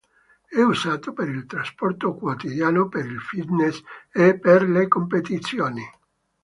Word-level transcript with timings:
È 0.47 0.59
usato 0.59 1.13
per 1.13 1.29
il 1.29 1.45
trasporto 1.45 2.15
quotidiano, 2.15 2.87
per 2.87 3.05
il 3.05 3.19
fitness, 3.19 3.79
e 4.11 4.35
per 4.39 4.63
le 4.67 4.87
competizioni. 4.87 5.87